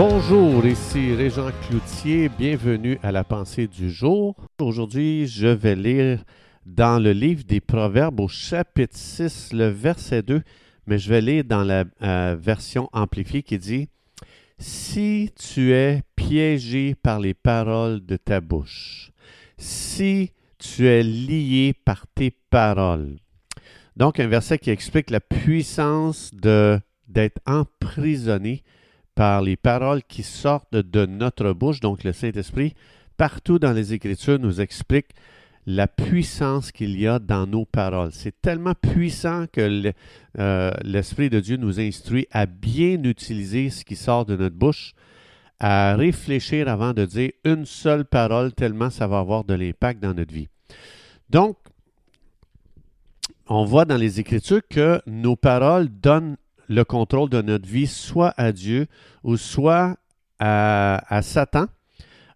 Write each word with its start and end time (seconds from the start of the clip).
Bonjour, 0.00 0.64
ici 0.64 1.12
Régent 1.12 1.50
Cloutier, 1.66 2.28
bienvenue 2.28 3.00
à 3.02 3.10
la 3.10 3.24
pensée 3.24 3.66
du 3.66 3.90
jour. 3.90 4.36
Aujourd'hui, 4.60 5.26
je 5.26 5.48
vais 5.48 5.74
lire 5.74 6.22
dans 6.64 7.02
le 7.02 7.10
livre 7.10 7.42
des 7.42 7.58
Proverbes 7.58 8.20
au 8.20 8.28
chapitre 8.28 8.96
6, 8.96 9.52
le 9.54 9.66
verset 9.66 10.22
2, 10.22 10.42
mais 10.86 10.98
je 10.98 11.08
vais 11.08 11.20
lire 11.20 11.42
dans 11.42 11.64
la 11.64 11.82
euh, 12.02 12.36
version 12.38 12.88
amplifiée 12.92 13.42
qui 13.42 13.58
dit 13.58 13.88
Si 14.56 15.32
tu 15.36 15.72
es 15.72 16.02
piégé 16.14 16.94
par 16.94 17.18
les 17.18 17.34
paroles 17.34 18.06
de 18.06 18.16
ta 18.16 18.40
bouche, 18.40 19.10
si 19.56 20.30
tu 20.58 20.86
es 20.86 21.02
lié 21.02 21.74
par 21.84 22.06
tes 22.14 22.30
paroles. 22.30 23.16
Donc, 23.96 24.20
un 24.20 24.28
verset 24.28 24.58
qui 24.58 24.70
explique 24.70 25.10
la 25.10 25.18
puissance 25.18 26.30
de 26.32 26.78
d'être 27.08 27.40
emprisonné 27.46 28.62
par 29.18 29.42
les 29.42 29.56
paroles 29.56 30.04
qui 30.04 30.22
sortent 30.22 30.76
de 30.76 31.04
notre 31.04 31.52
bouche, 31.52 31.80
donc 31.80 32.04
le 32.04 32.12
Saint-Esprit, 32.12 32.74
partout 33.16 33.58
dans 33.58 33.72
les 33.72 33.92
Écritures 33.92 34.38
nous 34.38 34.60
explique 34.60 35.08
la 35.66 35.88
puissance 35.88 36.70
qu'il 36.70 36.96
y 36.96 37.08
a 37.08 37.18
dans 37.18 37.44
nos 37.44 37.64
paroles. 37.64 38.10
C'est 38.12 38.40
tellement 38.40 38.74
puissant 38.76 39.46
que 39.52 39.92
euh, 40.38 40.70
l'Esprit 40.84 41.30
de 41.30 41.40
Dieu 41.40 41.56
nous 41.56 41.80
instruit 41.80 42.28
à 42.30 42.46
bien 42.46 43.02
utiliser 43.02 43.70
ce 43.70 43.84
qui 43.84 43.96
sort 43.96 44.24
de 44.24 44.36
notre 44.36 44.54
bouche, 44.54 44.94
à 45.58 45.96
réfléchir 45.96 46.68
avant 46.68 46.92
de 46.92 47.04
dire 47.04 47.32
une 47.44 47.66
seule 47.66 48.04
parole, 48.04 48.52
tellement 48.52 48.88
ça 48.88 49.08
va 49.08 49.18
avoir 49.18 49.42
de 49.42 49.54
l'impact 49.54 50.00
dans 50.00 50.14
notre 50.14 50.32
vie. 50.32 50.46
Donc, 51.28 51.56
on 53.48 53.64
voit 53.64 53.84
dans 53.84 53.96
les 53.96 54.20
Écritures 54.20 54.62
que 54.70 55.02
nos 55.08 55.34
paroles 55.34 55.88
donnent 55.88 56.36
le 56.68 56.84
contrôle 56.84 57.30
de 57.30 57.42
notre 57.42 57.66
vie 57.66 57.86
soit 57.86 58.34
à 58.36 58.52
Dieu 58.52 58.86
ou 59.24 59.36
soit 59.36 59.96
à, 60.38 61.20
Satan. 61.22 61.66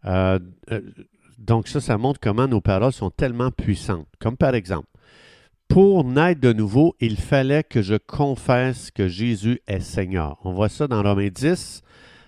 Euh, 0.05 0.39
euh, 0.70 0.80
donc 1.39 1.69
ça, 1.69 1.80
ça 1.80 1.98
montre 1.98 2.20
comment 2.20 2.48
nos 2.48 2.61
paroles 2.61 2.92
sont 2.92 3.11
tellement 3.11 3.50
puissantes. 3.50 4.08
Comme 4.19 4.36
par 4.36 4.55
exemple, 4.55 4.89
pour 5.69 6.05
naître 6.05 6.41
de 6.41 6.52
nouveau, 6.52 6.97
il 7.00 7.16
fallait 7.16 7.64
que 7.64 7.83
je 7.83 7.94
confesse 7.94 8.91
que 8.91 9.08
Jésus 9.08 9.61
est 9.66 9.80
Seigneur. 9.80 10.39
On 10.44 10.52
voit 10.52 10.69
ça 10.69 10.86
dans 10.86 11.02
Romains 11.02 11.30
10, 11.30 11.83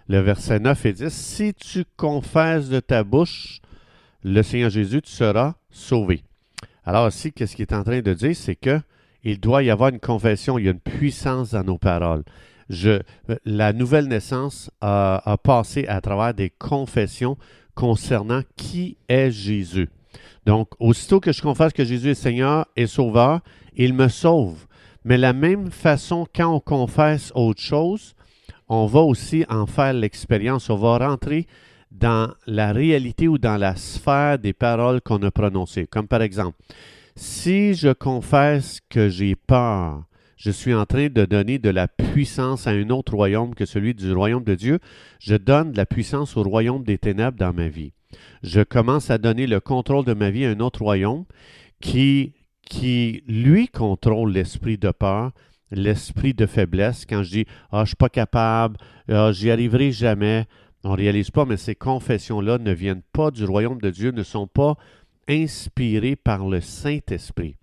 le 0.09 0.21
verset 0.21 0.61
9 0.61 0.87
et 0.87 0.93
10. 0.93 1.13
Si 1.13 1.55
tu 1.55 1.85
confesses 1.97 2.69
de 2.69 2.81
ta 2.81 3.05
bouche 3.05 3.61
le 4.23 4.43
Seigneur 4.43 4.71
Jésus, 4.71 5.03
tu 5.03 5.11
seras 5.11 5.55
sauvé. 5.71 6.25
Alors 6.85 7.09
ici, 7.09 7.33
qu'est-ce 7.33 7.55
qu'il 7.55 7.65
est 7.65 7.75
en 7.75 7.85
train 7.85 8.01
de 8.01 8.15
dire, 8.15 8.35
c'est 8.35 8.57
que 8.57 8.81
il 9.25 9.41
doit 9.41 9.63
y 9.63 9.71
avoir 9.71 9.89
une 9.89 10.01
confession, 10.01 10.59
il 10.59 10.67
y 10.67 10.69
a 10.69 10.73
une 10.73 10.81
puissance 10.81 11.51
dans 11.51 11.65
nos 11.65 11.79
paroles. 11.79 12.23
Je, 12.69 13.01
la 13.45 13.73
nouvelle 13.73 14.07
naissance 14.07 14.71
a, 14.81 15.37
passé 15.43 15.87
à 15.87 16.01
travers 16.01 16.35
des 16.35 16.51
confessions 16.51 17.37
concernant 17.75 18.43
qui 18.57 18.97
est 19.09 19.31
Jésus. 19.31 19.89
Donc, 20.47 20.69
aussitôt 20.79 21.21
que 21.21 21.33
je 21.33 21.43
confesse 21.43 21.73
que 21.73 21.85
Jésus 21.85 22.11
est 22.11 22.15
Seigneur 22.15 22.67
et 22.77 22.87
Sauveur, 22.87 23.41
il 23.75 23.95
me 23.95 24.09
sauve. 24.09 24.67
Mais 25.05 25.17
la 25.17 25.33
même 25.33 25.71
façon, 25.71 26.27
quand 26.35 26.55
on 26.55 26.61
confesse 26.61 27.33
autre 27.35 27.61
chose, 27.61 28.15
on 28.69 28.87
va 28.87 29.01
aussi 29.01 29.45
en 29.49 29.67
faire 29.67 29.93
l'expérience. 29.93 30.71
On 30.71 30.77
va 30.77 30.99
rentrer 30.99 31.47
dans 31.91 32.33
la 32.47 32.73
réalité 32.73 33.29
ou 33.29 33.39
dans 33.39 33.57
la 33.57 33.77
sphère 33.77 34.39
des 34.39 34.53
paroles 34.53 35.01
qu'on 35.01 35.23
a 35.23 35.31
prononcées. 35.31 35.87
Comme 35.87 36.09
par 36.09 36.23
exemple, 36.23 36.57
si 37.17 37.75
je 37.75 37.93
confesse 37.93 38.81
que 38.89 39.09
j'ai 39.09 39.37
peur, 39.37 40.05
je 40.37 40.51
suis 40.51 40.75
en 40.75 40.85
train 40.85 41.09
de 41.09 41.25
donner 41.25 41.59
de 41.59 41.71
la 41.71 41.89
puissance 41.89 42.67
à 42.67 42.71
un 42.71 42.91
autre 42.91 43.15
royaume 43.15 43.55
que 43.55 43.65
celui 43.65 43.95
du 43.95 44.13
royaume 44.13 44.45
de 44.45 44.55
Dieu. 44.55 44.79
Je 45.21 45.37
donne 45.37 45.73
de 45.73 45.77
la 45.77 45.87
puissance 45.87 46.37
au 46.37 46.43
royaume 46.43 46.85
des 46.85 46.99
ténèbres 46.99 47.39
dans 47.39 47.55
ma 47.55 47.69
vie. 47.69 47.93
Je 48.43 48.61
commence 48.61 49.11
à 49.11 49.19
donner 49.19 49.47
le 49.47 49.61
contrôle 49.61 50.05
de 50.05 50.13
ma 50.13 50.31
vie 50.31 50.45
à 50.45 50.51
un 50.51 50.61
autre 50.61 50.83
royaume 50.83 51.25
qui, 51.81 52.35
qui 52.67 53.23
lui, 53.27 53.69
contrôle 53.69 54.33
l'esprit 54.33 54.77
de 54.77 54.91
peur, 54.91 55.33
l'esprit 55.71 56.35
de 56.35 56.47
faiblesse. 56.47 57.07
Quand 57.09 57.23
je 57.23 57.31
dis 57.31 57.47
Ah, 57.71 57.85
je 57.85 57.91
suis 57.91 57.97
pas 57.97 58.09
capable, 58.09 58.77
ah, 59.09 59.33
j'y 59.33 59.51
arriverai 59.51 59.93
jamais, 59.93 60.47
on 60.83 60.91
ne 60.91 60.97
réalise 60.97 61.31
pas, 61.31 61.47
mais 61.47 61.57
ces 61.57 61.75
confessions-là 61.75 62.59
ne 62.59 62.73
viennent 62.73 63.03
pas 63.13 63.31
du 63.31 63.45
royaume 63.45 63.81
de 63.81 63.91
Dieu, 63.91 64.11
ne 64.11 64.23
sont 64.23 64.47
pas 64.47 64.77
inspiré 65.29 66.17
par 66.17 66.49
le 66.49 66.61
Saint-Esprit. 66.61 67.57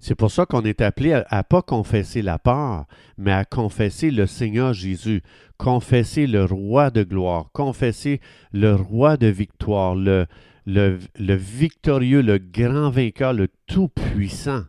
C'est 0.00 0.14
pour 0.14 0.30
ça 0.30 0.46
qu'on 0.46 0.62
est 0.62 0.80
appelé 0.80 1.12
à, 1.12 1.36
ne 1.38 1.42
pas 1.42 1.62
confesser 1.62 2.22
la 2.22 2.38
peur, 2.38 2.86
mais 3.18 3.32
à 3.32 3.44
confesser 3.44 4.10
le 4.10 4.26
Seigneur 4.26 4.72
Jésus, 4.72 5.22
confesser 5.58 6.26
le 6.26 6.44
roi 6.44 6.90
de 6.90 7.02
gloire, 7.02 7.50
confesser 7.52 8.20
le 8.52 8.74
roi 8.74 9.16
de 9.16 9.28
victoire, 9.28 9.94
le, 9.94 10.26
le, 10.66 10.98
le 11.18 11.34
victorieux, 11.34 12.22
le 12.22 12.38
grand 12.38 12.90
vainqueur, 12.90 13.32
le 13.32 13.48
tout-puissant. 13.66 14.64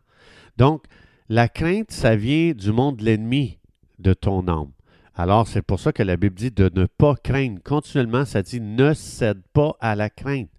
Donc, 0.58 0.84
la 1.30 1.48
crainte, 1.48 1.92
ça 1.92 2.16
vient 2.16 2.52
du 2.52 2.72
monde 2.72 2.98
de 2.98 3.06
l'ennemi 3.06 3.58
de 4.00 4.14
ton 4.14 4.48
âme. 4.48 4.72
Alors, 5.16 5.48
c'est 5.48 5.62
pour 5.62 5.80
ça 5.80 5.92
que 5.92 6.04
la 6.04 6.18
Bible 6.18 6.36
dit 6.36 6.52
de 6.52 6.70
ne 6.74 6.86
pas 6.86 7.16
craindre. 7.16 7.62
Continuellement, 7.64 8.26
ça 8.26 8.42
dit 8.42 8.62
ne 8.62 8.94
cède 8.94 9.42
pas 9.54 9.76
à 9.80 9.96
la 9.96 10.10
crainte. 10.10 10.50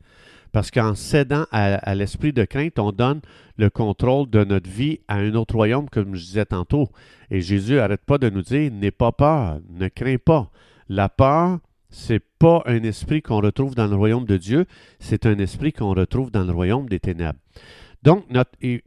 Parce 0.52 0.70
qu'en 0.70 0.94
cédant 0.94 1.46
à, 1.50 1.94
l'esprit 1.94 2.32
de 2.32 2.44
crainte, 2.44 2.78
on 2.78 2.92
donne 2.92 3.20
le 3.56 3.70
contrôle 3.70 4.28
de 4.28 4.44
notre 4.44 4.68
vie 4.68 5.00
à 5.08 5.16
un 5.16 5.34
autre 5.34 5.54
royaume, 5.54 5.88
comme 5.88 6.14
je 6.14 6.24
disais 6.24 6.44
tantôt. 6.44 6.90
Et 7.30 7.40
Jésus 7.40 7.76
n'arrête 7.76 8.04
pas 8.04 8.18
de 8.18 8.28
nous 8.28 8.42
dire, 8.42 8.70
n'aie 8.70 8.90
pas 8.90 9.12
peur, 9.12 9.60
ne 9.70 9.88
crains 9.88 10.18
pas. 10.18 10.50
La 10.88 11.08
peur, 11.08 11.58
c'est 11.88 12.22
pas 12.38 12.62
un 12.66 12.82
esprit 12.82 13.22
qu'on 13.22 13.40
retrouve 13.40 13.74
dans 13.74 13.86
le 13.86 13.96
royaume 13.96 14.26
de 14.26 14.36
Dieu, 14.36 14.66
c'est 14.98 15.26
un 15.26 15.38
esprit 15.38 15.72
qu'on 15.72 15.94
retrouve 15.94 16.30
dans 16.30 16.44
le 16.44 16.52
royaume 16.52 16.88
des 16.88 17.00
ténèbres. 17.00 17.38
Donc, 18.02 18.24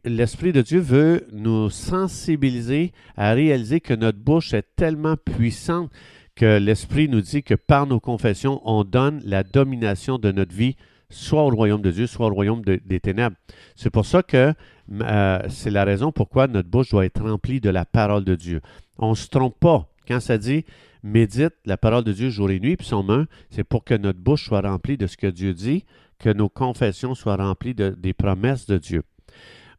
l'Esprit 0.04 0.52
de 0.52 0.60
Dieu 0.60 0.78
veut 0.78 1.26
nous 1.32 1.70
sensibiliser 1.70 2.92
à 3.16 3.32
réaliser 3.32 3.80
que 3.80 3.94
notre 3.94 4.18
bouche 4.18 4.52
est 4.52 4.76
tellement 4.76 5.16
puissante 5.16 5.90
que 6.34 6.58
l'Esprit 6.58 7.08
nous 7.08 7.22
dit 7.22 7.42
que 7.42 7.54
par 7.54 7.86
nos 7.86 7.98
confessions, 7.98 8.60
on 8.64 8.84
donne 8.84 9.22
la 9.24 9.42
domination 9.42 10.18
de 10.18 10.32
notre 10.32 10.54
vie 10.54 10.76
soit 11.08 11.42
au 11.42 11.50
royaume 11.50 11.82
de 11.82 11.90
Dieu, 11.90 12.06
soit 12.06 12.26
au 12.26 12.34
royaume 12.34 12.62
des 12.62 13.00
ténèbres. 13.00 13.36
C'est 13.74 13.90
pour 13.90 14.06
ça 14.06 14.22
que 14.22 14.52
euh, 14.92 15.38
c'est 15.48 15.70
la 15.70 15.84
raison 15.84 16.12
pourquoi 16.12 16.46
notre 16.46 16.68
bouche 16.68 16.90
doit 16.90 17.04
être 17.04 17.22
remplie 17.22 17.60
de 17.60 17.70
la 17.70 17.84
parole 17.84 18.24
de 18.24 18.34
Dieu. 18.34 18.60
On 18.98 19.10
ne 19.10 19.14
se 19.14 19.28
trompe 19.28 19.58
pas. 19.58 19.88
Quand 20.06 20.20
ça 20.20 20.38
dit 20.38 20.64
médite 21.02 21.54
la 21.64 21.76
parole 21.76 22.04
de 22.04 22.12
Dieu 22.12 22.30
jour 22.30 22.50
et 22.50 22.60
nuit, 22.60 22.76
puis 22.76 22.86
son 22.86 23.02
main, 23.02 23.26
c'est 23.50 23.64
pour 23.64 23.84
que 23.84 23.94
notre 23.94 24.18
bouche 24.18 24.44
soit 24.46 24.60
remplie 24.60 24.96
de 24.96 25.06
ce 25.06 25.16
que 25.16 25.26
Dieu 25.26 25.54
dit, 25.54 25.84
que 26.18 26.30
nos 26.30 26.48
confessions 26.48 27.14
soient 27.14 27.36
remplies 27.36 27.74
des 27.74 28.12
promesses 28.12 28.66
de 28.66 28.78
Dieu. 28.78 29.02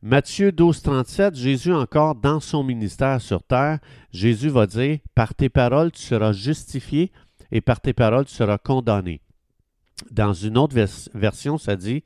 Matthieu 0.01 0.51
12, 0.51 0.81
37, 0.83 1.35
Jésus 1.35 1.73
encore 1.73 2.15
dans 2.15 2.39
son 2.39 2.63
ministère 2.63 3.19
sur 3.19 3.41
terre, 3.41 3.79
Jésus 4.11 4.49
va 4.49 4.67
dire, 4.67 4.99
par 5.15 5.33
tes 5.33 5.49
paroles 5.49 5.91
tu 5.91 6.01
seras 6.01 6.31
justifié 6.33 7.11
et 7.51 7.61
par 7.61 7.81
tes 7.81 7.93
paroles 7.93 8.25
tu 8.25 8.33
seras 8.33 8.59
condamné. 8.59 9.21
Dans 10.11 10.33
une 10.33 10.57
autre 10.57 10.75
version, 11.13 11.57
ça 11.57 11.75
dit, 11.75 12.03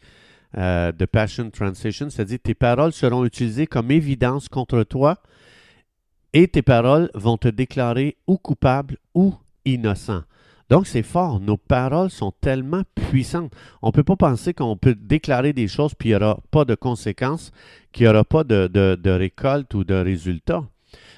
euh, 0.58 0.92
de 0.92 1.06
Passion 1.06 1.50
Translation, 1.50 2.10
ça 2.10 2.26
dit 2.26 2.40
Tes 2.40 2.54
paroles 2.54 2.92
seront 2.92 3.24
utilisées 3.26 3.68
comme 3.68 3.92
évidence 3.92 4.50
contre 4.50 4.84
toi 4.84 5.22
et 6.34 6.48
tes 6.48 6.62
paroles 6.62 7.10
vont 7.14 7.38
te 7.38 7.48
déclarer 7.48 8.18
ou 8.28 8.38
coupable 8.38 8.98
ou 9.14 9.34
innocent. 9.66 10.24
Donc, 10.70 10.88
c'est 10.88 11.04
fort. 11.04 11.42
Nos 11.42 11.58
paroles 11.58 12.10
sont 12.10 12.32
tellement 12.40 12.84
puissantes. 12.96 13.54
On 13.82 13.88
ne 13.88 13.92
peut 13.92 14.06
pas 14.06 14.16
penser 14.16 14.54
qu'on 14.54 14.78
peut 14.78 14.96
déclarer 14.96 15.52
des 15.52 15.68
choses 15.68 15.94
puis 15.94 16.10
il 16.10 16.12
n'y 16.14 16.16
aura 16.16 16.40
pas 16.50 16.64
de 16.64 16.76
conséquences, 16.76 17.52
qu'il 17.92 18.06
n'y 18.06 18.10
aura 18.10 18.24
pas 18.24 18.46
de, 18.46 18.68
de, 18.68 19.10
récolte 19.10 19.74
ou 19.74 19.84
de 19.84 19.96
résultat. 19.96 20.64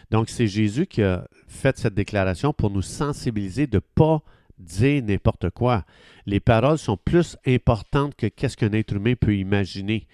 Donc, 0.09 0.29
c'est 0.29 0.47
Jésus 0.47 0.87
qui 0.87 1.03
a 1.03 1.27
fait 1.47 1.77
cette 1.77 1.93
déclaration 1.93 2.51
pour 2.51 2.71
nous 2.71 2.81
sensibiliser 2.81 3.67
de 3.67 3.77
ne 3.77 3.81
pas 3.93 4.23
dire 4.63 5.03
n'importe 5.03 5.49
quoi. 5.49 5.85
Les 6.25 6.39
paroles 6.39 6.77
sont 6.77 6.97
plus 6.97 7.37
importantes 7.45 8.15
que 8.15 8.27
qu'est-ce 8.27 8.57
qu'un 8.57 8.71
être 8.73 8.93
humain 8.93 9.13
peut 9.19 9.35
imaginer. 9.35 10.07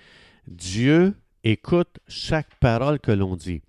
Dieu 0.47 1.15
écoute 1.43 1.99
chaque 2.07 2.55
parole 2.59 2.99
que 2.99 3.11
l'on 3.11 3.35
dit. 3.35 3.61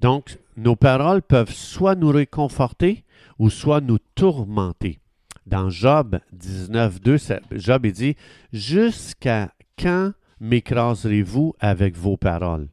Donc, 0.00 0.38
nos 0.56 0.76
paroles 0.76 1.22
peuvent 1.22 1.52
soit 1.52 1.94
nous 1.94 2.10
réconforter 2.10 3.04
ou 3.38 3.50
soit 3.50 3.80
nous 3.80 3.98
tourmenter. 4.14 5.00
Dans 5.46 5.70
Job 5.70 6.20
19.2, 6.36 7.40
Job 7.52 7.86
dit 7.86 8.16
Jusqu'à 8.52 9.52
quand 9.78 10.12
m'écraserez-vous 10.40 11.54
avec 11.60 11.96
vos 11.96 12.16
paroles? 12.16 12.68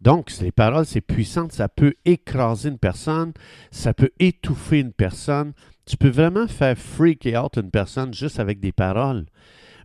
Donc, 0.00 0.30
les 0.40 0.52
paroles, 0.52 0.86
c'est 0.86 1.00
puissant, 1.00 1.48
ça 1.50 1.68
peut 1.68 1.94
écraser 2.04 2.68
une 2.68 2.78
personne, 2.78 3.32
ça 3.70 3.94
peut 3.94 4.10
étouffer 4.18 4.80
une 4.80 4.92
personne, 4.92 5.52
tu 5.86 5.96
peux 5.96 6.08
vraiment 6.08 6.48
faire 6.48 6.76
freak 6.76 7.28
out 7.40 7.56
une 7.56 7.70
personne 7.70 8.12
juste 8.12 8.40
avec 8.40 8.60
des 8.60 8.72
paroles. 8.72 9.26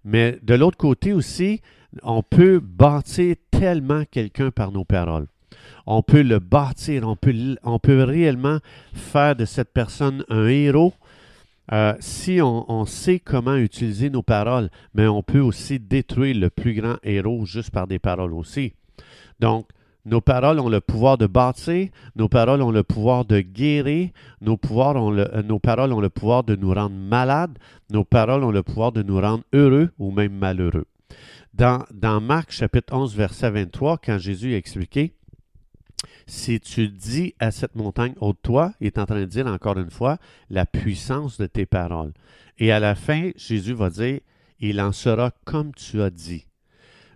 Mais 0.04 0.40
de 0.42 0.56
l'autre 0.56 0.78
côté 0.78 1.14
aussi, 1.14 1.62
on 2.04 2.24
peut 2.24 2.60
bâtir 2.60 3.36
tellement 3.52 4.04
quelqu'un 4.10 4.52
par 4.52 4.72
nos 4.72 4.84
paroles. 4.84 5.28
On 5.86 6.02
peut 6.02 6.22
le 6.22 6.40
bâtir, 6.40 7.08
on 7.08 7.16
peut, 7.16 8.04
réellement 8.04 8.60
faire 8.94 9.36
de 9.36 9.46
cette 9.46 9.74
personne 9.74 10.24
un 10.30 10.48
héros, 10.48 10.94
euh, 11.72 11.94
si 12.00 12.40
on, 12.42 12.86
sait 12.86 13.20
comment 13.20 13.56
utiliser 13.56 14.10
nos 14.10 14.24
paroles, 14.24 14.70
mais 14.94 15.08
on 15.08 15.24
peut 15.24 15.40
aussi 15.40 15.80
détruire 15.80 16.36
le 16.36 16.50
plus 16.50 16.74
grand 16.74 16.98
héros 17.04 17.46
juste 17.46 17.72
par 17.72 17.88
des 17.88 18.00
paroles 18.00 18.34
aussi. 18.34 18.74
Donc, 19.40 19.68
nos 20.06 20.22
paroles 20.22 20.60
ont 20.60 20.70
le 20.70 20.82
pouvoir 20.82 21.18
de 21.18 21.28
bâtir, 21.28 21.90
nos 22.16 22.28
paroles 22.28 22.62
ont 22.62 22.72
le 22.72 22.84
pouvoir 22.84 23.26
de 23.26 23.40
guérir, 23.40 24.10
nos, 24.42 24.60
euh, 24.72 25.44
nos 25.44 25.60
paroles 25.60 25.94
ont 25.94 26.00
le 26.00 26.10
pouvoir 26.10 26.44
de 26.44 26.56
nous 26.56 26.74
rendre 26.74 26.96
malades, 26.96 27.58
nos 27.92 28.04
paroles 28.04 28.44
ont 28.44 28.52
le 28.52 28.64
pouvoir 28.64 28.92
de 28.92 29.04
nous 29.04 29.20
rendre 29.20 29.44
heureux 29.54 29.92
ou 30.00 30.12
même 30.12 30.34
malheureux. 30.34 30.86
Dans, 31.54 31.86
dans 31.94 32.22
Marc 32.22 32.52
chapitre 32.52 32.94
11, 32.94 33.16
verset 33.16 33.52
23, 33.52 33.98
quand 33.98 34.18
Jésus 34.18 34.54
a 34.54 34.58
expliqué, 34.58 35.14
si 36.26 36.60
tu 36.60 36.88
dis 36.88 37.36
à 37.40 37.52
cette 37.52 37.76
montagne 37.76 38.14
ôte-toi, 38.22 38.74
il 38.80 38.88
est 38.88 38.98
en 38.98 39.06
train 39.06 39.20
de 39.20 39.26
dire 39.26 39.48
encore 39.48 39.78
une 39.78 39.92
fois 39.92 40.18
la 40.50 40.66
puissance 40.66 41.38
de 41.38 41.46
tes 41.46 41.66
paroles. 41.66 42.14
Et 42.58 42.72
à 42.72 42.80
la 42.80 42.96
fin, 42.96 43.32
Jésus 43.36 43.74
va 43.74 43.90
dire 43.90 44.20
il 44.60 44.80
en 44.80 44.92
sera 44.92 45.32
comme 45.44 45.74
tu 45.74 46.02
as 46.02 46.10
dit. 46.10 46.46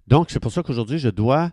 Donc, 0.08 0.30
c'est 0.30 0.40
pour 0.40 0.52
ça 0.52 0.64
qu'aujourd'hui, 0.64 1.00
je 1.00 1.10
dois 1.10 1.52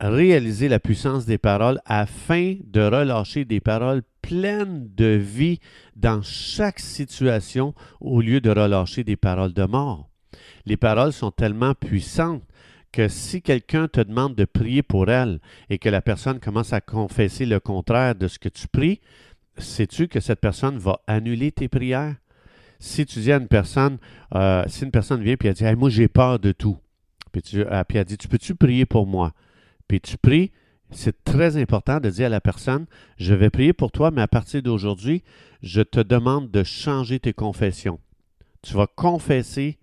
réaliser 0.00 0.68
la 0.68 0.80
puissance 0.80 1.26
des 1.26 1.38
paroles 1.38 1.80
afin 1.84 2.56
de 2.64 2.80
relâcher 2.80 3.44
des 3.44 3.60
paroles 3.60 4.02
pleines 4.22 4.88
de 4.94 5.06
vie 5.06 5.60
dans 5.96 6.22
chaque 6.22 6.80
situation 6.80 7.74
au 8.00 8.20
lieu 8.20 8.40
de 8.40 8.50
relâcher 8.50 9.04
des 9.04 9.16
paroles 9.16 9.52
de 9.52 9.64
mort. 9.64 10.08
Les 10.66 10.76
paroles 10.76 11.12
sont 11.12 11.30
tellement 11.30 11.74
puissantes 11.74 12.42
que 12.90 13.08
si 13.08 13.42
quelqu'un 13.42 13.88
te 13.88 14.00
demande 14.00 14.34
de 14.34 14.44
prier 14.44 14.82
pour 14.82 15.10
elle 15.10 15.40
et 15.68 15.78
que 15.78 15.88
la 15.88 16.00
personne 16.00 16.38
commence 16.38 16.72
à 16.72 16.80
confesser 16.80 17.44
le 17.44 17.60
contraire 17.60 18.14
de 18.14 18.28
ce 18.28 18.38
que 18.38 18.48
tu 18.48 18.68
pries, 18.68 19.00
sais-tu 19.58 20.08
que 20.08 20.20
cette 20.20 20.40
personne 20.40 20.78
va 20.78 21.00
annuler 21.06 21.52
tes 21.52 21.68
prières? 21.68 22.14
Si 22.78 23.04
tu 23.04 23.18
dis 23.20 23.32
à 23.32 23.36
une 23.36 23.48
personne, 23.48 23.98
euh, 24.34 24.64
si 24.68 24.84
une 24.84 24.90
personne 24.90 25.22
vient 25.22 25.34
et 25.34 25.46
elle 25.46 25.54
dit 25.54 25.64
Moi 25.76 25.90
j'ai 25.90 26.08
peur 26.08 26.38
de 26.38 26.52
tout, 26.52 26.78
puis, 27.32 27.42
tu, 27.42 27.60
euh, 27.60 27.84
puis 27.84 27.98
elle 27.98 28.04
dit 28.04 28.16
Tu 28.16 28.28
peux-tu 28.28 28.54
prier 28.54 28.86
pour 28.86 29.06
moi? 29.06 29.32
Puis 29.88 30.00
tu 30.00 30.16
pries, 30.16 30.50
c'est 30.90 31.24
très 31.24 31.56
important 31.56 32.00
de 32.00 32.10
dire 32.10 32.26
à 32.26 32.30
la 32.30 32.40
personne 32.40 32.86
Je 33.16 33.34
vais 33.34 33.50
prier 33.50 33.72
pour 33.72 33.92
toi, 33.92 34.10
mais 34.10 34.22
à 34.22 34.28
partir 34.28 34.62
d'aujourd'hui, 34.62 35.22
je 35.62 35.82
te 35.82 36.00
demande 36.00 36.50
de 36.50 36.62
changer 36.62 37.20
tes 37.20 37.32
confessions. 37.32 37.98
Tu 38.62 38.74
vas 38.74 38.86
confesser 38.86 39.78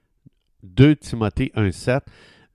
2 0.64 0.96
Timothée 0.96 1.52
1,7 1.56 2.02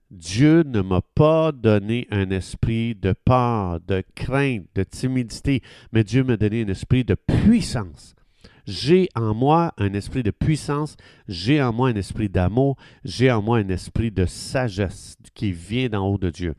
Dieu 0.09 0.63
ne 0.63 0.81
m'a 0.81 1.01
pas 1.01 1.51
donné 1.51 2.07
un 2.11 2.29
esprit 2.29 2.95
de 2.95 3.13
peur, 3.13 3.81
de 3.81 4.03
crainte, 4.15 4.65
de 4.73 4.83
timidité, 4.83 5.61
mais 5.91 6.05
Dieu 6.05 6.23
m'a 6.23 6.37
donné 6.37 6.63
un 6.63 6.69
esprit 6.69 7.03
de 7.03 7.15
puissance. 7.15 8.15
J'ai 8.65 9.09
en 9.15 9.33
moi 9.33 9.73
un 9.77 9.93
esprit 9.93 10.23
de 10.23 10.31
puissance, 10.31 10.95
j'ai 11.27 11.61
en 11.61 11.73
moi 11.73 11.89
un 11.89 11.95
esprit 11.95 12.29
d'amour, 12.29 12.77
j'ai 13.03 13.31
en 13.31 13.41
moi 13.41 13.57
un 13.59 13.69
esprit 13.69 14.11
de 14.11 14.25
sagesse 14.25 15.17
qui 15.33 15.51
vient 15.51 15.89
d'en 15.89 16.05
haut 16.07 16.17
de 16.17 16.29
Dieu. 16.29 16.55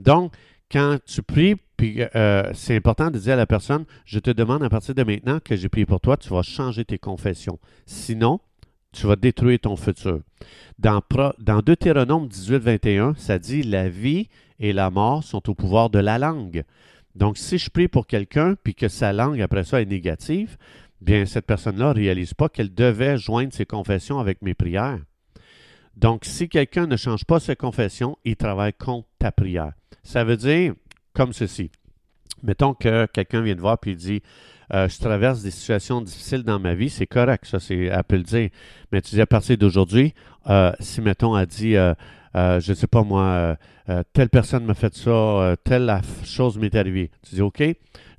Donc, 0.00 0.32
quand 0.70 0.98
tu 1.04 1.22
pries, 1.22 1.56
puis 1.76 2.02
euh, 2.14 2.50
c'est 2.54 2.76
important 2.76 3.10
de 3.10 3.18
dire 3.18 3.34
à 3.34 3.36
la 3.36 3.46
personne, 3.46 3.84
je 4.04 4.18
te 4.18 4.30
demande 4.30 4.62
à 4.62 4.70
partir 4.70 4.94
de 4.94 5.02
maintenant 5.02 5.40
que 5.40 5.56
j'ai 5.56 5.68
prié 5.68 5.86
pour 5.86 6.00
toi, 6.00 6.16
tu 6.16 6.28
vas 6.30 6.42
changer 6.42 6.84
tes 6.84 6.98
confessions. 6.98 7.58
Sinon, 7.86 8.40
tu 8.92 9.06
vas 9.06 9.16
détruire 9.16 9.58
ton 9.60 9.76
futur. 9.76 10.20
Dans, 10.78 11.02
dans 11.38 11.60
Deutéronome 11.60 12.28
18, 12.28 12.56
21, 12.56 13.14
ça 13.14 13.38
dit 13.38 13.62
La 13.62 13.88
vie 13.88 14.28
et 14.58 14.72
la 14.72 14.90
mort 14.90 15.22
sont 15.22 15.48
au 15.50 15.54
pouvoir 15.54 15.90
de 15.90 15.98
la 15.98 16.18
langue. 16.18 16.64
Donc, 17.14 17.36
si 17.36 17.58
je 17.58 17.70
prie 17.70 17.88
pour 17.88 18.06
quelqu'un, 18.06 18.54
puis 18.62 18.74
que 18.74 18.88
sa 18.88 19.12
langue 19.12 19.40
après 19.40 19.64
ça 19.64 19.82
est 19.82 19.86
négative, 19.86 20.56
bien, 21.00 21.26
cette 21.26 21.46
personne-là 21.46 21.88
ne 21.88 21.94
réalise 21.94 22.34
pas 22.34 22.48
qu'elle 22.48 22.72
devait 22.72 23.18
joindre 23.18 23.52
ses 23.52 23.66
confessions 23.66 24.18
avec 24.18 24.42
mes 24.42 24.54
prières. 24.54 25.00
Donc, 25.96 26.24
si 26.24 26.48
quelqu'un 26.48 26.86
ne 26.86 26.96
change 26.96 27.24
pas 27.24 27.40
ses 27.40 27.56
confessions, 27.56 28.16
il 28.24 28.36
travaille 28.36 28.72
contre 28.72 29.08
ta 29.18 29.32
prière. 29.32 29.72
Ça 30.02 30.24
veut 30.24 30.36
dire 30.36 30.74
comme 31.12 31.32
ceci. 31.32 31.70
Mettons 32.42 32.74
que 32.74 33.06
quelqu'un 33.06 33.42
vient 33.42 33.54
te 33.54 33.60
voir 33.60 33.78
et 33.84 33.94
dit 33.94 34.22
euh, 34.72 34.88
je 34.88 34.98
traverse 34.98 35.42
des 35.42 35.50
situations 35.50 36.00
difficiles 36.00 36.44
dans 36.44 36.60
ma 36.60 36.74
vie, 36.74 36.90
c'est 36.90 37.06
correct, 37.06 37.44
ça, 37.44 37.58
c'est, 37.58 37.76
elle 37.76 38.04
peut 38.04 38.16
le 38.16 38.22
dire. 38.22 38.50
Mais 38.92 39.02
tu 39.02 39.16
dis 39.16 39.20
à 39.20 39.26
partir 39.26 39.58
d'aujourd'hui, 39.58 40.14
euh, 40.48 40.72
si, 40.80 41.00
mettons, 41.00 41.36
elle 41.36 41.46
dit, 41.46 41.76
euh, 41.76 41.94
je 42.34 42.70
ne 42.70 42.74
sais 42.74 42.86
pas 42.86 43.02
moi, 43.02 43.56
telle 44.12 44.28
personne 44.28 44.64
m'a 44.64 44.74
fait 44.74 44.94
ça, 44.94 45.56
telle 45.64 46.00
chose 46.24 46.58
m'est 46.58 46.74
arrivée. 46.74 47.10
Tu 47.22 47.34
dis, 47.34 47.42
OK, 47.42 47.62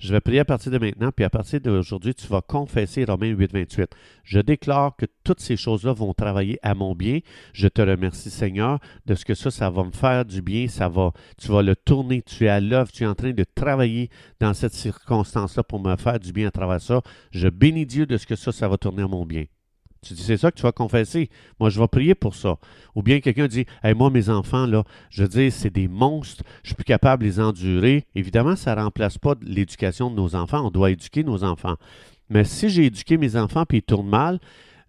je 0.02 0.12
vais 0.12 0.20
prier 0.20 0.40
à 0.40 0.46
partir 0.46 0.72
de 0.72 0.80
maintenant, 0.80 1.12
puis 1.16 1.24
à 1.24 1.30
partir 1.30 1.62
d'aujourd'hui, 1.62 2.16
tu 2.16 2.26
vas 2.26 2.42
confesser 2.42 3.06
Romains 3.06 3.30
8, 3.30 3.54
28. 3.54 3.96
Je 4.24 4.40
déclare 4.40 4.96
que 4.96 5.06
toutes 5.24 5.40
ces 5.40 5.56
choses-là 5.56 5.94
vont 5.94 6.14
travailler 6.16 6.58
à 6.64 6.74
mon 6.74 6.96
bien. 6.96 7.20
Je 7.54 7.68
te 7.68 7.84
remercie, 7.84 8.32
Seigneur, 8.32 8.80
de 9.06 9.14
ce 9.14 9.24
que 9.24 9.36
ça, 9.36 9.52
ça 9.52 9.70
va 9.70 9.84
me 9.84 9.92
faire 9.92 10.26
du 10.26 10.42
bien, 10.42 10.68
ça 10.68 10.90
va, 10.90 11.14
tu 11.38 11.50
vas 11.52 11.62
le 11.62 11.76
tourner, 11.76 12.24
tu 12.24 12.46
es 12.46 12.50
à 12.50 12.60
l'œuvre, 12.60 12.92
tu 12.92 13.04
es 13.04 13.06
en 13.06 13.14
train 13.14 13.32
de 13.32 13.46
travailler 13.56 14.10
dans 14.40 14.56
cette 14.56 14.74
circonstance-là 14.74 15.64
pour 15.64 15.80
me 15.80 15.96
faire 15.96 16.20
du 16.20 16.34
bien 16.34 16.48
à 16.48 16.52
travers 16.52 16.82
ça. 16.82 17.02
Je 17.30 17.48
bénis 17.48 17.86
Dieu 17.86 18.08
de 18.08 18.18
ce 18.18 18.26
que 18.26 18.36
ça, 18.36 18.52
ça 18.52 18.68
va 18.68 18.78
tourner 18.78 19.04
à 19.04 19.08
mon 19.08 19.24
bien. 19.24 19.46
Tu 20.04 20.16
dis, 20.16 20.24
c'est 20.24 20.38
ça 20.38 20.50
que 20.50 20.56
tu 20.56 20.64
vas 20.64 20.72
confesser. 20.72 21.30
Moi, 21.60 21.70
je 21.70 21.80
vais 21.80 21.88
prier 21.88 22.16
pour 22.16 22.34
ça. 22.34 22.58
Ou 22.96 23.04
bien 23.04 23.20
quelqu'un 23.20 23.48
dit, 23.48 23.68
hey, 23.84 23.94
moi, 23.94 24.10
mes 24.10 24.30
enfants, 24.30 24.66
là, 24.66 24.84
je 25.12 25.22
veux 25.22 25.30
dire, 25.30 25.54
c'est 25.54 25.70
des 25.70 25.88
monstres, 25.88 26.44
je 26.64 26.70
suis 26.70 26.76
plus 26.76 26.86
capable 26.86 27.22
de 27.22 27.28
les 27.28 27.40
endurer. 27.40 28.08
Évidemment, 28.16 28.56
ça 28.56 28.76
ne 28.76 28.82
remplace 28.82 29.20
pas 29.20 29.36
l'éducation 29.44 30.10
de 30.10 30.16
nos 30.16 30.36
enfants. 30.36 30.66
On 30.66 30.72
doit 30.72 30.90
éduquer 30.90 31.24
nos 31.24 31.44
enfants. 31.44 31.76
Mais 32.32 32.46
si 32.46 32.70
j'ai 32.70 32.86
éduqué 32.86 33.18
mes 33.18 33.36
enfants 33.36 33.64
puis 33.68 33.78
ils 33.78 33.84
tournent 33.84 34.10
mal, 34.10 34.40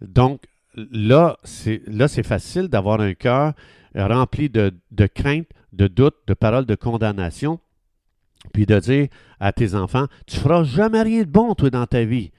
donc 0.00 0.44
là, 0.74 1.36
c'est, 1.44 1.82
là, 1.86 2.08
c'est 2.08 2.22
facile 2.22 2.68
d'avoir 2.68 3.02
un 3.02 3.12
cœur 3.12 3.52
rempli 3.94 4.48
de, 4.48 4.72
de 4.92 5.06
crainte, 5.06 5.48
de 5.74 5.88
doute, 5.88 6.16
de 6.26 6.32
paroles 6.32 6.64
de 6.64 6.74
condamnation, 6.74 7.60
puis 8.54 8.64
de 8.64 8.78
dire 8.78 9.08
à 9.40 9.52
tes 9.52 9.74
enfants, 9.74 10.06
tu 10.26 10.38
feras 10.38 10.64
jamais 10.64 11.02
rien 11.02 11.20
de 11.20 11.28
bon, 11.28 11.54
toi, 11.54 11.68
dans 11.68 11.86
ta 11.86 12.02
vie 12.04 12.32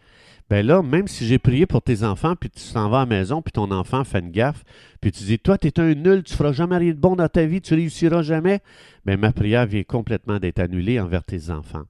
ben 0.50 0.66
là, 0.66 0.82
même 0.82 1.08
si 1.08 1.26
j'ai 1.26 1.40
prié 1.40 1.66
pour 1.66 1.82
tes 1.82 2.04
enfants, 2.04 2.36
puis 2.36 2.50
tu 2.50 2.60
s'en 2.60 2.90
vas 2.90 2.98
à 2.98 3.02
la 3.02 3.06
maison, 3.06 3.42
puis 3.42 3.52
ton 3.52 3.72
enfant 3.72 4.04
fait 4.04 4.20
une 4.20 4.32
gaffe, 4.32 4.64
puis 5.02 5.12
tu 5.12 5.24
dis, 5.24 5.40
toi, 5.40 5.58
tu 5.58 5.72
un 5.78 5.94
nul, 5.96 6.24
tu 6.24 6.36
feras 6.36 6.52
jamais 6.52 6.78
rien 6.78 6.92
de 6.92 7.00
bon 7.00 7.16
dans 7.16 7.30
ta 7.30 7.46
vie, 7.46 7.62
tu 7.62 7.74
réussiras 7.74 8.22
jamais, 8.22 8.60
ben 9.06 9.20
ma 9.20 9.32
prière 9.32 9.66
vient 9.66 9.84
complètement 9.84 10.40
d'être 10.40 10.60
annulée 10.60 11.00
envers 11.00 11.24
tes 11.24 11.50
enfants. 11.50 11.84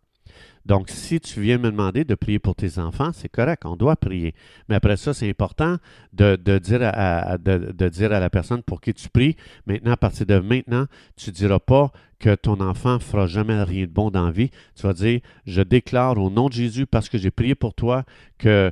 Donc, 0.65 0.89
si 0.89 1.19
tu 1.19 1.41
viens 1.41 1.57
me 1.57 1.71
demander 1.71 2.05
de 2.05 2.15
prier 2.15 2.39
pour 2.39 2.55
tes 2.55 2.79
enfants, 2.79 3.11
c'est 3.13 3.29
correct, 3.29 3.63
on 3.65 3.75
doit 3.75 3.95
prier. 3.95 4.33
Mais 4.69 4.75
après 4.75 4.97
ça, 4.97 5.13
c'est 5.13 5.29
important 5.29 5.77
de, 6.13 6.35
dire 6.59 6.81
à, 6.83 7.37
la 7.37 8.29
personne 8.29 8.63
pour 8.63 8.79
qui 8.79 8.93
tu 8.93 9.09
pries, 9.09 9.35
maintenant, 9.65 9.91
à 9.91 9.97
partir 9.97 10.25
de 10.25 10.39
maintenant, 10.39 10.85
tu 11.17 11.31
ne 11.31 11.35
diras 11.35 11.59
pas 11.59 11.91
que 12.19 12.35
ton 12.35 12.61
enfant 12.61 12.99
fera 12.99 13.27
jamais 13.27 13.61
rien 13.63 13.85
de 13.85 13.91
bon 13.91 14.09
dans 14.09 14.25
la 14.25 14.31
vie. 14.31 14.51
Tu 14.75 14.83
vas 14.83 14.93
dire, 14.93 15.19
je 15.45 15.61
déclare 15.61 16.17
au 16.17 16.29
nom 16.29 16.47
de 16.47 16.53
Jésus, 16.53 16.85
parce 16.85 17.09
que 17.09 17.17
j'ai 17.17 17.31
prié 17.31 17.55
pour 17.55 17.73
toi, 17.73 18.05
que 18.37 18.71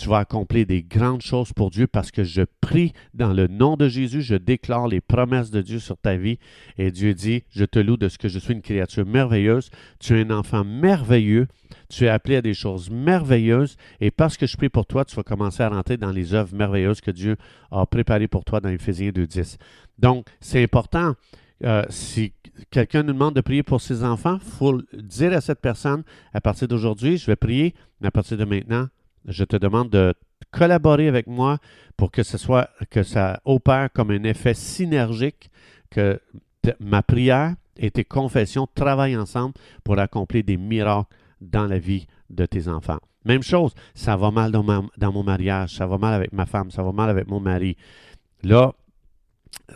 tu 0.00 0.08
vas 0.08 0.18
accomplir 0.18 0.64
des 0.64 0.82
grandes 0.82 1.20
choses 1.20 1.52
pour 1.52 1.70
Dieu 1.70 1.86
parce 1.86 2.10
que 2.10 2.24
je 2.24 2.42
prie 2.62 2.94
dans 3.12 3.34
le 3.34 3.48
nom 3.48 3.76
de 3.76 3.86
Jésus, 3.86 4.22
je 4.22 4.34
déclare 4.34 4.88
les 4.88 5.02
promesses 5.02 5.50
de 5.50 5.60
Dieu 5.60 5.78
sur 5.78 5.98
ta 5.98 6.16
vie. 6.16 6.38
Et 6.78 6.90
Dieu 6.90 7.12
dit, 7.12 7.42
je 7.50 7.66
te 7.66 7.78
loue 7.78 7.98
de 7.98 8.08
ce 8.08 8.16
que 8.16 8.28
je 8.28 8.38
suis 8.38 8.54
une 8.54 8.62
créature 8.62 9.04
merveilleuse, 9.04 9.68
tu 9.98 10.18
es 10.18 10.22
un 10.24 10.30
enfant 10.30 10.64
merveilleux, 10.64 11.48
tu 11.90 12.06
es 12.06 12.08
appelé 12.08 12.36
à 12.36 12.42
des 12.42 12.54
choses 12.54 12.88
merveilleuses, 12.88 13.76
et 14.00 14.10
parce 14.10 14.38
que 14.38 14.46
je 14.46 14.56
prie 14.56 14.70
pour 14.70 14.86
toi, 14.86 15.04
tu 15.04 15.14
vas 15.16 15.22
commencer 15.22 15.62
à 15.62 15.68
rentrer 15.68 15.98
dans 15.98 16.12
les 16.12 16.32
œuvres 16.32 16.54
merveilleuses 16.54 17.02
que 17.02 17.10
Dieu 17.10 17.36
a 17.70 17.84
préparées 17.84 18.28
pour 18.28 18.46
toi 18.46 18.60
dans 18.60 18.70
Éphésiens 18.70 19.10
2.10. 19.10 19.58
Donc, 19.98 20.26
c'est 20.40 20.62
important. 20.62 21.14
Euh, 21.62 21.84
si 21.90 22.32
quelqu'un 22.70 23.02
nous 23.02 23.12
demande 23.12 23.34
de 23.34 23.42
prier 23.42 23.62
pour 23.62 23.82
ses 23.82 24.02
enfants, 24.02 24.38
il 24.42 24.50
faut 24.50 24.80
dire 24.94 25.34
à 25.34 25.42
cette 25.42 25.60
personne, 25.60 26.04
à 26.32 26.40
partir 26.40 26.68
d'aujourd'hui, 26.68 27.18
je 27.18 27.26
vais 27.26 27.36
prier, 27.36 27.74
mais 28.00 28.08
à 28.08 28.10
partir 28.10 28.38
de 28.38 28.46
maintenant, 28.46 28.88
je 29.26 29.44
te 29.44 29.56
demande 29.56 29.90
de 29.90 30.14
collaborer 30.50 31.08
avec 31.08 31.26
moi 31.26 31.58
pour 31.96 32.10
que 32.10 32.22
ça 32.22 33.40
opère 33.44 33.92
comme 33.92 34.10
un 34.10 34.24
effet 34.24 34.54
synergique, 34.54 35.50
que 35.90 36.20
ma 36.78 37.02
prière 37.02 37.54
et 37.76 37.90
tes 37.90 38.04
confessions 38.04 38.68
travaillent 38.74 39.16
ensemble 39.16 39.54
pour 39.84 39.98
accomplir 39.98 40.44
des 40.44 40.56
miracles 40.56 41.08
dans 41.40 41.66
la 41.66 41.78
vie 41.78 42.06
de 42.28 42.46
tes 42.46 42.68
enfants. 42.68 43.00
Même 43.24 43.42
chose, 43.42 43.74
ça 43.94 44.16
va 44.16 44.30
mal 44.30 44.50
dans, 44.50 44.64
dans 44.96 45.12
mon 45.12 45.22
mariage, 45.22 45.76
ça 45.76 45.86
va 45.86 45.98
mal 45.98 46.14
avec 46.14 46.32
ma 46.32 46.46
femme, 46.46 46.70
ça 46.70 46.82
va 46.82 46.92
mal 46.92 47.10
avec 47.10 47.28
mon 47.28 47.40
mari. 47.40 47.76
Là, 48.42 48.72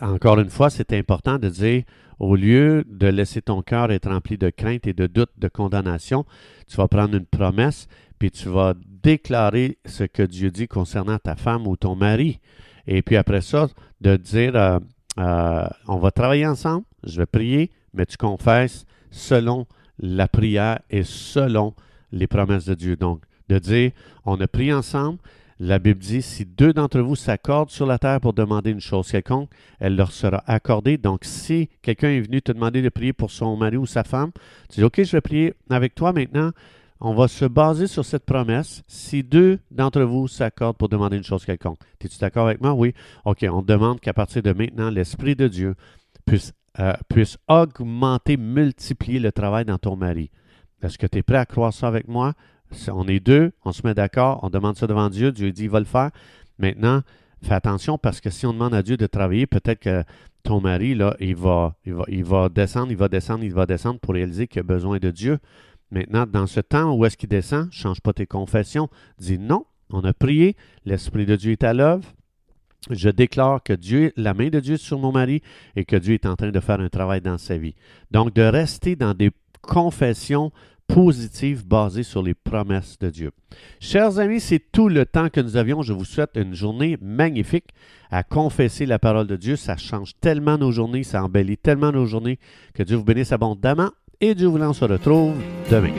encore 0.01 0.39
une 0.39 0.49
fois, 0.49 0.69
c'est 0.69 0.93
important 0.93 1.37
de 1.37 1.49
dire, 1.49 1.83
au 2.19 2.35
lieu 2.35 2.83
de 2.87 3.07
laisser 3.07 3.41
ton 3.41 3.61
cœur 3.61 3.91
être 3.91 4.09
rempli 4.09 4.37
de 4.37 4.49
crainte 4.49 4.87
et 4.87 4.93
de 4.93 5.07
doute, 5.07 5.31
de 5.37 5.47
condamnation, 5.47 6.25
tu 6.67 6.77
vas 6.77 6.87
prendre 6.87 7.15
une 7.15 7.25
promesse, 7.25 7.87
puis 8.19 8.31
tu 8.31 8.49
vas 8.49 8.73
déclarer 9.03 9.77
ce 9.85 10.03
que 10.03 10.23
Dieu 10.23 10.51
dit 10.51 10.67
concernant 10.67 11.19
ta 11.19 11.35
femme 11.35 11.67
ou 11.67 11.75
ton 11.75 11.95
mari. 11.95 12.39
Et 12.87 13.01
puis 13.01 13.17
après 13.17 13.41
ça, 13.41 13.67
de 14.01 14.15
dire, 14.15 14.55
euh, 14.55 14.79
euh, 15.19 15.67
on 15.87 15.97
va 15.97 16.11
travailler 16.11 16.47
ensemble, 16.47 16.85
je 17.03 17.17
vais 17.17 17.25
prier, 17.25 17.71
mais 17.93 18.05
tu 18.05 18.17
confesses 18.17 18.85
selon 19.11 19.65
la 19.99 20.27
prière 20.27 20.79
et 20.89 21.03
selon 21.03 21.73
les 22.11 22.27
promesses 22.27 22.65
de 22.65 22.73
Dieu. 22.73 22.95
Donc, 22.95 23.21
de 23.49 23.59
dire, 23.59 23.91
on 24.25 24.39
a 24.39 24.47
prié 24.47 24.73
ensemble, 24.73 25.19
La 25.57 25.79
Bible 25.79 25.99
dit, 25.99 26.21
si 26.21 26.45
deux 26.45 26.73
d'entre 26.73 26.99
vous 26.99 27.15
s'accordent 27.15 27.69
sur 27.69 27.85
la 27.85 27.97
terre 27.97 28.19
pour 28.19 28.33
demander 28.33 28.71
une 28.71 28.81
chose 28.81 29.09
quelconque, 29.09 29.49
elle 29.79 29.95
leur 29.95 30.11
sera 30.11 30.43
accordée. 30.47 30.97
Donc, 30.97 31.23
si 31.23 31.69
quelqu'un 31.81 32.09
est 32.09 32.19
venu 32.19 32.41
te 32.41 32.51
demander 32.51 32.81
de 32.81 32.89
prier 32.89 33.13
pour 33.13 33.31
son 33.31 33.55
mari 33.55 33.77
ou 33.77 33.85
sa 33.85 34.03
femme, 34.03 34.31
tu 34.69 34.81
dis, 34.81 34.83
OK, 34.83 35.01
je 35.01 35.11
vais 35.13 35.21
prier 35.21 35.53
avec 35.69 35.95
toi 35.95 36.11
maintenant. 36.11 36.51
On 36.99 37.13
va 37.13 37.29
se 37.29 37.45
baser 37.45 37.87
sur 37.87 38.03
cette 38.03 38.25
promesse. 38.25 38.83
Si 38.87 39.23
deux 39.23 39.59
d'entre 39.71 40.01
vous 40.01 40.27
s'accordent 40.27 40.77
pour 40.77 40.89
demander 40.89 41.15
une 41.15 41.23
chose 41.23 41.45
quelconque, 41.45 41.79
es-tu 42.01 42.17
d'accord 42.19 42.47
avec 42.47 42.61
moi? 42.61 42.73
Oui. 42.73 42.93
OK, 43.23 43.45
on 43.49 43.61
demande 43.61 44.01
qu'à 44.01 44.13
partir 44.13 44.41
de 44.43 44.51
maintenant, 44.51 44.89
l'Esprit 44.89 45.35
de 45.35 45.47
Dieu 45.47 45.75
puisse, 46.25 46.51
euh, 46.79 46.93
puisse 47.07 47.37
augmenter, 47.47 48.35
multiplier 48.35 49.19
le 49.19 49.31
travail 49.31 49.63
dans 49.63 49.77
ton 49.77 49.95
mari. 49.95 50.31
Est-ce 50.81 50.97
que 50.97 51.07
tu 51.07 51.19
es 51.19 51.23
prêt 51.23 51.37
à 51.37 51.45
croire 51.45 51.73
ça 51.73 51.87
avec 51.87 52.07
moi? 52.07 52.33
On 52.91 53.07
est 53.07 53.19
deux, 53.19 53.51
on 53.63 53.71
se 53.71 53.85
met 53.85 53.93
d'accord, 53.93 54.39
on 54.43 54.49
demande 54.49 54.75
ça 54.75 54.87
devant 54.87 55.09
Dieu, 55.09 55.31
Dieu 55.31 55.51
dit 55.51 55.63
il 55.63 55.69
va 55.69 55.79
le 55.79 55.85
faire. 55.85 56.11
Maintenant, 56.57 57.01
fais 57.43 57.53
attention 57.53 57.97
parce 57.97 58.21
que 58.21 58.29
si 58.29 58.45
on 58.45 58.53
demande 58.53 58.73
à 58.73 58.81
Dieu 58.81 58.97
de 58.97 59.07
travailler, 59.07 59.47
peut-être 59.47 59.79
que 59.79 60.03
ton 60.43 60.61
mari, 60.61 60.95
là, 60.95 61.15
il 61.19 61.35
va, 61.35 61.75
il 61.85 61.93
va, 61.93 62.03
il 62.07 62.23
va 62.23 62.49
descendre, 62.49 62.91
il 62.91 62.97
va 62.97 63.07
descendre, 63.07 63.43
il 63.43 63.53
va 63.53 63.65
descendre 63.65 63.99
pour 63.99 64.13
réaliser 64.13 64.47
qu'il 64.47 64.59
a 64.59 64.63
besoin 64.63 64.99
de 64.99 65.11
Dieu. 65.11 65.39
Maintenant, 65.91 66.25
dans 66.25 66.47
ce 66.47 66.59
temps 66.59 66.93
où 66.95 67.05
est-ce 67.05 67.17
qu'il 67.17 67.29
descend, 67.29 67.71
change 67.71 68.01
pas 68.01 68.13
tes 68.13 68.25
confessions. 68.25 68.89
Dis 69.17 69.39
non, 69.39 69.65
on 69.89 70.03
a 70.03 70.13
prié, 70.13 70.55
l'Esprit 70.85 71.25
de 71.25 71.35
Dieu 71.35 71.51
est 71.51 71.63
à 71.63 71.73
l'œuvre. 71.73 72.05
Je 72.91 73.09
déclare 73.09 73.63
que 73.63 73.73
Dieu, 73.73 74.13
la 74.15 74.33
main 74.33 74.49
de 74.49 74.59
Dieu 74.59 74.75
est 74.75 74.77
sur 74.77 74.99
mon 74.99 75.11
mari 75.11 75.41
et 75.75 75.85
que 75.85 75.95
Dieu 75.95 76.13
est 76.13 76.25
en 76.25 76.35
train 76.35 76.51
de 76.51 76.59
faire 76.59 76.79
un 76.79 76.89
travail 76.89 77.21
dans 77.21 77.37
sa 77.37 77.57
vie. 77.57 77.73
Donc, 78.11 78.33
de 78.35 78.43
rester 78.43 78.95
dans 78.95 79.15
des 79.15 79.31
confessions 79.61 80.51
positive 80.87 81.65
basée 81.65 82.03
sur 82.03 82.23
les 82.23 82.33
promesses 82.33 82.97
de 82.99 83.09
Dieu. 83.09 83.31
Chers 83.79 84.19
amis, 84.19 84.39
c'est 84.39 84.71
tout 84.71 84.89
le 84.89 85.05
temps 85.05 85.29
que 85.29 85.41
nous 85.41 85.57
avions. 85.57 85.81
Je 85.81 85.93
vous 85.93 86.05
souhaite 86.05 86.31
une 86.35 86.53
journée 86.53 86.97
magnifique 87.01 87.69
à 88.11 88.23
confesser 88.23 88.85
la 88.85 88.99
parole 88.99 89.27
de 89.27 89.35
Dieu. 89.35 89.55
Ça 89.55 89.77
change 89.77 90.13
tellement 90.21 90.57
nos 90.57 90.71
journées, 90.71 91.03
ça 91.03 91.23
embellit 91.23 91.57
tellement 91.57 91.91
nos 91.91 92.05
journées. 92.05 92.39
Que 92.73 92.83
Dieu 92.83 92.97
vous 92.97 93.03
bénisse 93.03 93.31
abondamment 93.31 93.91
et 94.21 94.35
Dieu 94.35 94.47
voulant, 94.47 94.69
on 94.69 94.73
se 94.73 94.85
retrouve 94.85 95.35
demain. 95.69 95.93